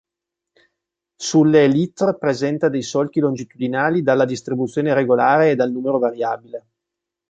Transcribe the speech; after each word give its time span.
Sulle 1.15 1.63
elitre 1.63 2.17
presenta 2.17 2.69
dei 2.69 2.81
solchi 2.81 3.19
longitudinali 3.19 4.01
dalla 4.01 4.25
distribuzione 4.25 4.89
irregolare 4.89 5.51
e 5.51 5.55
dal 5.55 5.71
numero 5.71 5.99
variabile. 5.99 6.67